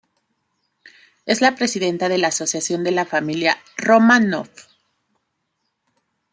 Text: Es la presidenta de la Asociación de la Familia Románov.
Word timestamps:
Es 1.27 1.41
la 1.41 1.53
presidenta 1.53 2.09
de 2.09 2.17
la 2.17 2.29
Asociación 2.29 2.83
de 2.83 2.89
la 2.89 3.05
Familia 3.05 3.59
Románov. 3.77 4.49